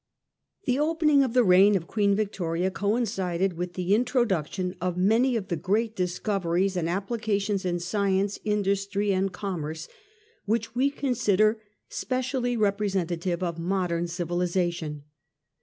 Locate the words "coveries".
6.17-6.75